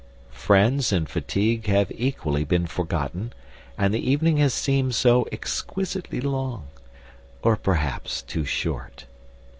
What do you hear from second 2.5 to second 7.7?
forgotten, and the evening has seemed so exquisitely long (or